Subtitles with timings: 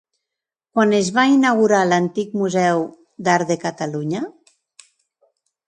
[0.77, 2.83] Quan es va inaugurar l'antic Museu
[3.29, 4.25] d'Art de Catalunya?